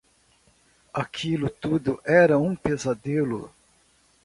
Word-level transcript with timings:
Aquilo 0.95 1.47
tudo 1.47 2.01
era 2.03 2.35
um 2.39 2.55
pesadelo 2.55 3.53